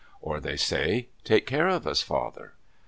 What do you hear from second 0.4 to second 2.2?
say, "Take care of us,